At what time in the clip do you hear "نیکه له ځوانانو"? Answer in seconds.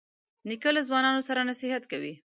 0.47-1.21